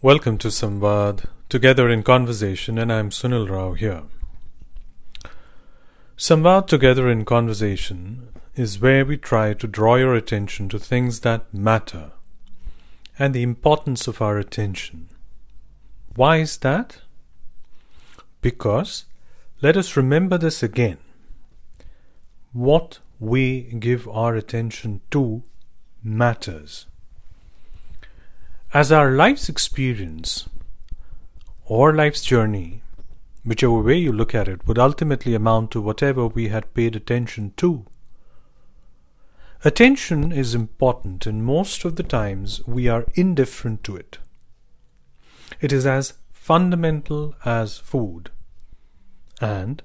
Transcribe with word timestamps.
Welcome 0.00 0.38
to 0.38 0.48
Samvad, 0.48 1.24
Together 1.48 1.88
in 1.88 2.04
Conversation, 2.04 2.78
and 2.78 2.92
I'm 2.92 3.10
Sunil 3.10 3.50
Rao 3.50 3.72
here. 3.72 4.04
Samvad 6.16 6.68
Together 6.68 7.10
in 7.10 7.24
Conversation 7.24 8.28
is 8.54 8.80
where 8.80 9.04
we 9.04 9.16
try 9.16 9.54
to 9.54 9.66
draw 9.66 9.96
your 9.96 10.14
attention 10.14 10.68
to 10.68 10.78
things 10.78 11.22
that 11.22 11.52
matter 11.52 12.12
and 13.18 13.34
the 13.34 13.42
importance 13.42 14.06
of 14.06 14.22
our 14.22 14.38
attention. 14.38 15.08
Why 16.14 16.36
is 16.36 16.58
that? 16.58 16.98
Because, 18.40 19.04
let 19.60 19.76
us 19.76 19.96
remember 19.96 20.38
this 20.38 20.62
again. 20.62 20.98
What 22.52 23.00
we 23.18 23.62
give 23.62 24.06
our 24.06 24.36
attention 24.36 25.00
to 25.10 25.42
matters. 26.04 26.86
As 28.74 28.92
our 28.92 29.12
life's 29.12 29.48
experience 29.48 30.46
or 31.64 31.94
life's 31.94 32.22
journey, 32.22 32.82
whichever 33.42 33.80
way 33.80 33.96
you 33.96 34.12
look 34.12 34.34
at 34.34 34.46
it, 34.46 34.66
would 34.66 34.78
ultimately 34.78 35.34
amount 35.34 35.70
to 35.70 35.80
whatever 35.80 36.26
we 36.26 36.48
had 36.48 36.74
paid 36.74 36.94
attention 36.94 37.54
to. 37.56 37.86
Attention 39.64 40.32
is 40.32 40.54
important, 40.54 41.24
and 41.24 41.46
most 41.46 41.86
of 41.86 41.96
the 41.96 42.02
times 42.02 42.60
we 42.66 42.88
are 42.88 43.06
indifferent 43.14 43.82
to 43.84 43.96
it. 43.96 44.18
It 45.62 45.72
is 45.72 45.86
as 45.86 46.12
fundamental 46.30 47.34
as 47.46 47.78
food, 47.78 48.30
and 49.40 49.82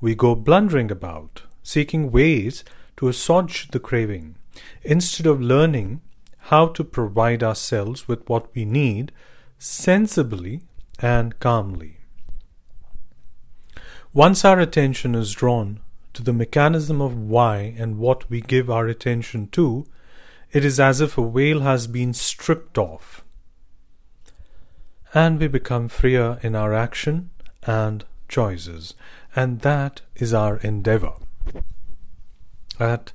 we 0.00 0.14
go 0.14 0.36
blundering 0.36 0.92
about, 0.92 1.42
seeking 1.64 2.12
ways 2.12 2.62
to 2.96 3.08
assuage 3.08 3.72
the 3.72 3.80
craving, 3.80 4.36
instead 4.84 5.26
of 5.26 5.40
learning 5.40 6.00
how 6.50 6.66
to 6.66 6.82
provide 6.82 7.44
ourselves 7.44 8.08
with 8.08 8.28
what 8.28 8.52
we 8.56 8.64
need 8.64 9.12
sensibly 9.56 10.60
and 10.98 11.38
calmly. 11.38 11.98
Once 14.12 14.44
our 14.44 14.58
attention 14.58 15.14
is 15.14 15.32
drawn 15.32 15.78
to 16.12 16.24
the 16.24 16.32
mechanism 16.32 17.00
of 17.00 17.16
why 17.16 17.72
and 17.78 17.98
what 17.98 18.28
we 18.28 18.40
give 18.40 18.68
our 18.68 18.88
attention 18.88 19.46
to, 19.46 19.86
it 20.50 20.64
is 20.64 20.80
as 20.80 21.00
if 21.00 21.16
a 21.16 21.30
veil 21.30 21.60
has 21.60 21.86
been 21.86 22.12
stripped 22.12 22.76
off. 22.76 23.22
And 25.14 25.38
we 25.38 25.46
become 25.46 25.86
freer 25.86 26.40
in 26.42 26.56
our 26.56 26.74
action 26.74 27.30
and 27.62 28.04
choices. 28.28 28.94
And 29.36 29.60
that 29.60 30.00
is 30.16 30.34
our 30.34 30.56
endeavor 30.56 31.12
at 32.80 33.12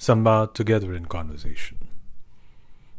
Samvad 0.00 0.54
Together 0.54 0.92
in 0.92 1.06
Conversation. 1.06 1.85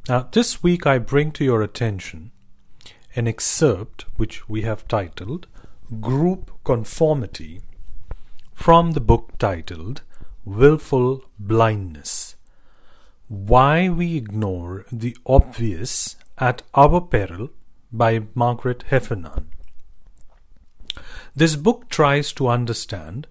Now, 0.10 0.30
this 0.32 0.64
week 0.64 0.88
I 0.88 1.00
bring 1.00 1.34
to 1.34 1.44
your 1.44 1.62
attention 1.62 2.32
an 3.18 3.28
excerpt 3.28 4.06
which 4.16 4.48
we 4.48 4.62
have 4.62 4.88
titled 4.88 5.48
Group 6.00 6.50
Conformity 6.64 7.62
from 8.54 8.94
the 8.94 9.02
book 9.02 9.34
titled 9.38 10.04
Willful 10.46 11.26
Blindness 11.38 12.38
Why 13.28 13.90
We 13.90 14.16
Ignore 14.16 14.86
the 14.94 15.18
Obvious 15.26 16.16
at 16.38 16.64
Our 16.74 17.02
Peril 17.02 17.50
by 17.92 18.22
Margaret 18.34 18.84
Heffernan. 18.84 19.50
This 21.36 21.58
book 21.58 21.90
tries 21.90 22.32
to 22.34 22.48
understand 22.48 23.28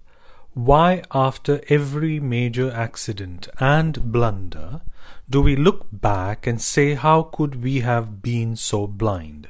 why, 0.57 1.03
after 1.13 1.61
every 1.69 2.19
major 2.19 2.71
accident 2.71 3.47
and 3.59 4.11
blunder, 4.11 4.81
do 5.29 5.39
we 5.39 5.55
look 5.55 5.85
back 5.91 6.47
and 6.47 6.59
say, 6.59 6.95
How 6.95 7.21
could 7.21 7.61
we 7.61 7.81
have 7.81 8.23
been 8.23 8.55
so 8.55 8.87
blind? 8.87 9.49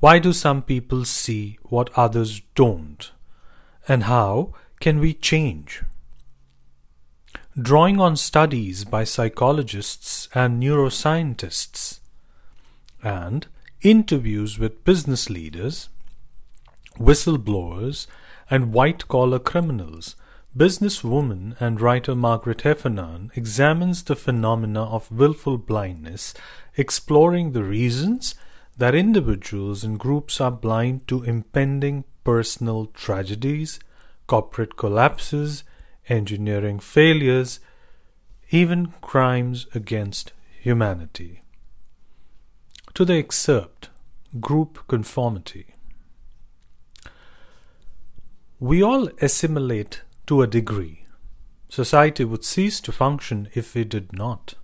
Why 0.00 0.18
do 0.18 0.34
some 0.34 0.60
people 0.60 1.06
see 1.06 1.58
what 1.62 1.88
others 1.96 2.42
don't? 2.54 3.10
And 3.88 4.02
how 4.02 4.52
can 4.78 5.00
we 5.00 5.14
change? 5.14 5.82
Drawing 7.58 7.98
on 7.98 8.16
studies 8.16 8.84
by 8.84 9.04
psychologists 9.04 10.28
and 10.34 10.62
neuroscientists, 10.62 12.00
and 13.02 13.46
interviews 13.80 14.58
with 14.58 14.84
business 14.84 15.30
leaders, 15.30 15.88
whistleblowers, 16.98 18.06
and 18.50 18.72
white 18.72 19.08
collar 19.08 19.38
criminals, 19.38 20.16
Businesswoman 20.56 21.54
and 21.60 21.80
writer 21.80 22.14
Margaret 22.14 22.62
Heffernan 22.62 23.30
examines 23.36 24.02
the 24.02 24.16
phenomena 24.16 24.84
of 24.84 25.12
willful 25.12 25.58
blindness, 25.58 26.34
exploring 26.76 27.52
the 27.52 27.62
reasons 27.62 28.34
that 28.76 28.94
individuals 28.94 29.84
and 29.84 29.98
groups 29.98 30.40
are 30.40 30.50
blind 30.50 31.06
to 31.08 31.22
impending 31.22 32.04
personal 32.24 32.86
tragedies, 32.86 33.78
corporate 34.26 34.76
collapses, 34.76 35.64
engineering 36.08 36.78
failures, 36.78 37.60
even 38.50 38.94
crimes 39.00 39.66
against 39.74 40.32
humanity. 40.60 41.42
To 42.94 43.04
the 43.04 43.14
excerpt 43.14 43.90
Group 44.40 44.86
Conformity. 44.88 45.74
We 48.60 48.82
all 48.82 49.08
assimilate 49.20 50.02
to 50.26 50.42
a 50.42 50.46
degree. 50.48 51.06
Society 51.68 52.24
would 52.24 52.44
cease 52.44 52.80
to 52.80 52.92
function 52.92 53.48
if 53.54 53.74
we 53.74 53.84
did 53.84 54.12
not. 54.12 54.54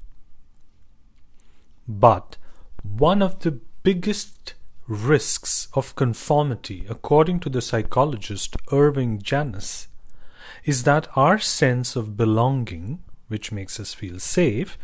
But 1.87 2.37
one 2.83 3.23
of 3.23 3.41
the 3.41 3.61
biggest 3.83 4.55
risks 4.89 5.69
of 5.75 5.95
conformity, 5.95 6.87
according 6.89 7.41
to 7.41 7.51
the 7.51 7.63
psychologist 7.63 8.57
Irving 8.73 9.23
Janis, 9.23 9.89
is 10.65 10.83
that 10.85 11.09
our 11.15 11.39
sense 11.39 11.95
of 11.95 12.17
belonging, 12.17 13.03
which 13.29 13.53
makes 13.53 13.79
us 13.79 13.95
feel 13.95 14.19
safe, 14.19 14.77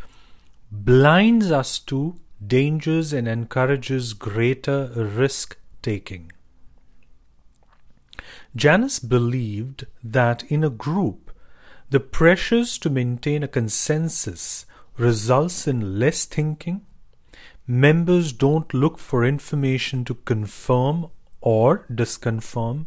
blinds 0.71 1.51
us 1.51 1.79
to 1.79 2.15
dangers 2.45 3.11
and 3.11 3.27
encourages 3.27 4.13
greater 4.13 4.87
risk 4.95 5.57
taking. 5.81 6.31
Janis 8.55 8.99
believed 8.99 9.85
that 10.03 10.43
in 10.51 10.63
a 10.63 10.69
group, 10.69 11.31
the 11.89 11.99
pressures 11.99 12.77
to 12.79 12.89
maintain 12.89 13.43
a 13.43 13.47
consensus 13.47 14.65
results 14.97 15.67
in 15.67 15.99
less 15.99 16.25
thinking. 16.25 16.81
Members 17.65 18.33
don't 18.33 18.73
look 18.73 18.97
for 18.97 19.23
information 19.23 20.03
to 20.05 20.15
confirm 20.15 21.07
or 21.39 21.85
disconfirm. 21.91 22.85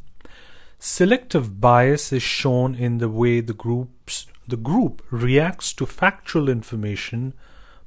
Selective 0.79 1.61
bias 1.61 2.13
is 2.13 2.23
shown 2.23 2.75
in 2.75 2.99
the 2.99 3.09
way 3.09 3.41
the 3.41 3.55
groups 3.55 4.27
the 4.47 4.57
group 4.59 5.03
reacts 5.11 5.73
to 5.73 5.87
factual 5.87 6.51
information, 6.51 7.33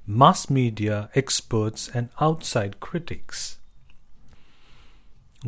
mass 0.07 0.49
media, 0.49 1.09
experts, 1.13 1.87
and 1.93 2.09
outside 2.19 2.79
critics. 2.79 3.56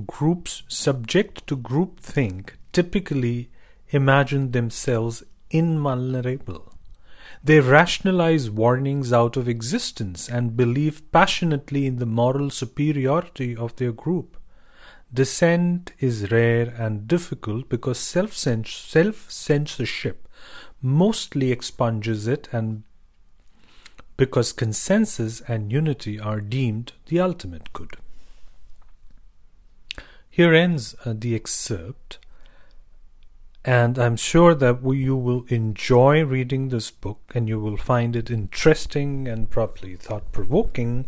Groups 0.06 0.62
subject 0.68 1.48
to 1.48 1.58
groupthink 1.58 2.52
typically 2.72 3.50
imagine 3.90 4.52
themselves 4.52 5.24
invulnerable. 5.50 6.74
They 7.44 7.60
rationalize 7.60 8.52
warnings 8.52 9.12
out 9.12 9.36
of 9.36 9.48
existence 9.48 10.30
and 10.30 10.56
believe 10.56 11.12
passionately 11.12 11.88
in 11.88 11.96
the 11.98 12.06
moral 12.06 12.52
superiority 12.52 13.56
of 13.56 13.76
their 13.78 13.92
group. 13.92 14.38
Dissent 15.12 15.92
is 16.00 16.30
rare 16.30 16.68
and 16.78 17.08
difficult 17.08 17.68
because 17.68 17.98
self 17.98 18.34
censorship 18.34 20.28
mostly 20.82 21.52
expunges 21.52 22.28
it 22.28 22.48
and 22.52 22.84
because 24.18 24.52
consensus 24.54 25.42
and 25.42 25.72
unity 25.72 26.20
are 26.20 26.42
deemed 26.42 26.94
the 27.08 27.20
ultimate 27.20 27.74
good. 27.74 27.98
Here 30.30 30.54
ends 30.54 30.96
uh, 31.06 31.14
the 31.18 31.36
excerpt, 31.36 32.20
and 33.66 34.00
I'm 34.00 34.16
sure 34.16 34.56
that 34.56 34.81
we, 34.81 35.00
you 35.00 35.16
will 35.16 35.44
enjoy 35.50 36.24
reading 36.24 36.70
this 36.70 36.92
book 36.92 37.20
and 37.36 37.48
you 37.48 37.60
will 37.60 37.78
find 37.78 38.16
it 38.16 38.30
interesting 38.30 39.28
and 39.28 39.50
probably 39.50 39.96
thought 39.96 40.31
provoking. 40.31 41.08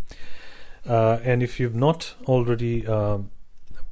Uh, 0.87 1.19
and 1.23 1.41
if 1.41 1.59
you've 1.59 1.75
not 1.75 2.15
already 2.25 2.85
uh, 2.85 3.19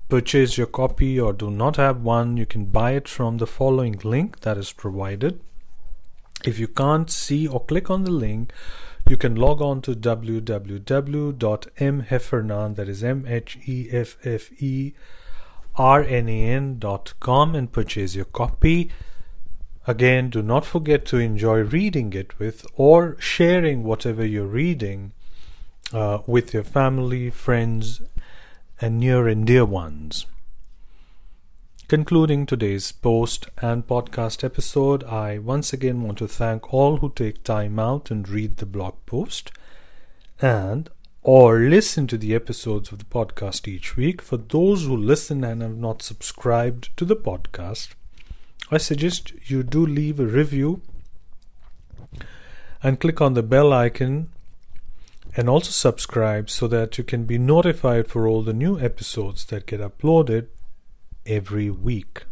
purchased 0.10 0.58
your 0.58 0.68
copy 0.68 1.20
or 1.20 1.32
do 1.32 1.50
not 1.50 1.78
have 1.78 2.02
one, 2.02 2.36
you 2.36 2.46
can 2.46 2.66
buy 2.66 2.92
it 2.92 3.08
from 3.08 3.38
the 3.38 3.48
following 3.48 4.00
link 4.04 4.42
that 4.42 4.58
is 4.58 4.74
provided. 4.74 5.40
If 6.44 6.58
you 6.58 6.68
can't 6.68 7.10
see 7.10 7.48
or 7.48 7.64
click 7.64 7.90
on 7.90 8.04
the 8.04 8.12
link, 8.12 8.52
you 9.10 9.18
can 9.18 9.36
log 9.36 9.62
on 9.62 9.82
to 9.82 9.94
www.mheffernan, 9.96 12.76
that 12.76 12.88
is 12.88 13.04
M 13.04 13.26
H 13.28 13.58
E 13.66 13.90
F 13.92 14.16
F 14.24 14.52
E 14.62 14.94
rnan.com 15.80 17.56
and 17.56 17.72
purchase 17.72 18.16
your 18.16 18.26
copy. 18.26 18.90
Again, 19.88 20.30
do 20.30 20.42
not 20.42 20.66
forget 20.66 21.06
to 21.06 21.18
enjoy 21.18 21.62
reading 21.62 22.14
it 22.14 22.38
with 22.38 22.68
or 22.76 23.16
sharing 23.20 23.84
whatever 23.84 24.26
you're 24.26 24.46
reading 24.46 25.14
uh, 25.94 26.20
with 26.28 26.54
your 26.54 26.64
family, 26.64 27.30
friends, 27.30 28.02
and 28.82 29.00
near 29.00 29.28
and 29.28 29.48
dear 29.48 29.66
ones. 29.66 30.26
Concluding 31.89 32.45
today's 32.45 32.91
post 32.91 33.50
and 33.63 33.88
podcast 33.88 34.44
episode, 34.44 35.03
I 35.06 35.39
once 35.39 35.74
again 35.74 36.03
want 36.03 36.19
to 36.19 36.27
thank 36.27 36.71
all 36.71 36.97
who 36.97 37.09
take 37.09 37.44
time 37.44 37.80
out 37.80 38.12
and 38.12 38.30
read 38.30 38.57
the 38.57 38.68
blog 38.68 38.94
post 39.07 39.51
and 40.39 40.88
or 41.24 41.57
listen 41.62 42.06
to 42.06 42.15
the 42.15 42.36
episodes 42.36 42.91
of 42.91 43.00
the 43.00 43.06
podcast 43.06 43.68
each 43.68 43.97
week. 43.97 44.21
For 44.21 44.38
those 44.38 44.86
who 44.86 44.95
listen 44.95 45.44
and 45.44 45.63
have 45.63 45.77
not 45.77 46.03
subscribed 46.03 46.95
to 46.97 47.06
the 47.06 47.15
podcast, 47.15 47.95
I 48.69 48.77
suggest 48.77 49.33
you 49.50 49.63
do 49.63 49.83
leave 49.83 50.19
a 50.19 50.27
review 50.27 50.83
and 52.83 53.00
click 53.00 53.19
on 53.19 53.33
the 53.33 53.41
bell 53.41 53.74
icon 53.74 54.30
and 55.36 55.50
also 55.50 55.71
subscribe 55.71 56.51
so 56.51 56.68
that 56.68 57.00
you 57.00 57.03
can 57.03 57.24
be 57.24 57.39
notified 57.39 58.07
for 58.07 58.27
all 58.27 58.44
the 58.44 58.53
new 58.53 58.80
episodes 58.80 59.44
that 59.45 59.65
get 59.65 59.80
uploaded 59.80 60.50
every 61.25 61.69
week. 61.69 62.24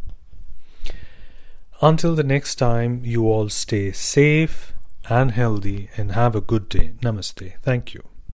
Until 1.80 2.14
the 2.14 2.24
next 2.24 2.56
time, 2.56 3.02
you 3.04 3.26
all 3.26 3.48
stay 3.48 3.92
safe 3.92 4.74
and 5.08 5.30
healthy 5.30 5.88
and 5.96 6.12
have 6.12 6.34
a 6.34 6.40
good 6.40 6.68
day. 6.68 6.92
Namaste. 7.02 7.54
Thank 7.62 7.94
you. 7.94 8.02